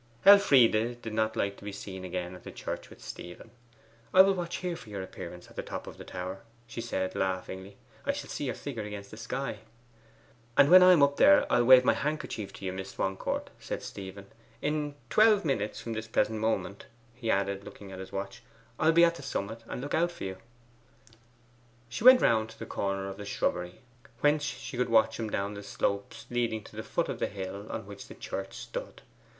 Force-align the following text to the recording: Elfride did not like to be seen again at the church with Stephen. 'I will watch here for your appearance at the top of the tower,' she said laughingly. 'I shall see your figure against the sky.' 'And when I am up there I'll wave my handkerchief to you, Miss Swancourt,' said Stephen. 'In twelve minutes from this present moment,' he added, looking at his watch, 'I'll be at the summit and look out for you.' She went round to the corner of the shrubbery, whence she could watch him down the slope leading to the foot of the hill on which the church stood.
Elfride 0.25 0.99
did 1.03 1.13
not 1.13 1.35
like 1.35 1.57
to 1.57 1.63
be 1.63 1.71
seen 1.71 2.03
again 2.03 2.33
at 2.33 2.43
the 2.43 2.49
church 2.51 2.89
with 2.89 3.03
Stephen. 3.03 3.51
'I 4.15 4.23
will 4.23 4.33
watch 4.33 4.55
here 4.55 4.75
for 4.75 4.89
your 4.89 5.03
appearance 5.03 5.47
at 5.47 5.55
the 5.55 5.61
top 5.61 5.85
of 5.85 5.99
the 5.99 6.03
tower,' 6.03 6.41
she 6.65 6.81
said 6.81 7.13
laughingly. 7.13 7.77
'I 8.03 8.13
shall 8.13 8.29
see 8.31 8.45
your 8.45 8.55
figure 8.55 8.81
against 8.81 9.11
the 9.11 9.17
sky.' 9.17 9.59
'And 10.57 10.71
when 10.71 10.81
I 10.81 10.93
am 10.93 11.03
up 11.03 11.17
there 11.17 11.45
I'll 11.53 11.65
wave 11.65 11.85
my 11.85 11.93
handkerchief 11.93 12.51
to 12.53 12.65
you, 12.65 12.73
Miss 12.73 12.95
Swancourt,' 12.95 13.51
said 13.59 13.83
Stephen. 13.83 14.25
'In 14.59 14.95
twelve 15.11 15.45
minutes 15.45 15.79
from 15.79 15.93
this 15.93 16.07
present 16.07 16.39
moment,' 16.39 16.87
he 17.13 17.29
added, 17.29 17.63
looking 17.63 17.91
at 17.91 17.99
his 17.99 18.11
watch, 18.11 18.41
'I'll 18.79 18.93
be 18.93 19.05
at 19.05 19.13
the 19.13 19.21
summit 19.21 19.63
and 19.67 19.81
look 19.81 19.93
out 19.93 20.11
for 20.11 20.23
you.' 20.23 20.37
She 21.89 22.03
went 22.03 22.21
round 22.23 22.49
to 22.49 22.57
the 22.57 22.65
corner 22.65 23.07
of 23.07 23.17
the 23.17 23.25
shrubbery, 23.25 23.81
whence 24.21 24.45
she 24.45 24.77
could 24.77 24.89
watch 24.89 25.19
him 25.19 25.29
down 25.29 25.53
the 25.53 25.61
slope 25.61 26.15
leading 26.31 26.63
to 26.63 26.75
the 26.75 26.81
foot 26.81 27.07
of 27.07 27.19
the 27.19 27.27
hill 27.27 27.71
on 27.71 27.85
which 27.85 28.07
the 28.07 28.15
church 28.15 28.55
stood. 28.57 29.03